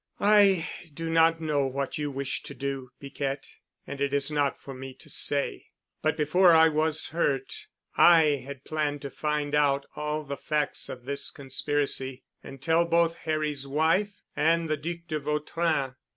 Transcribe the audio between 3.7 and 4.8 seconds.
and it is not for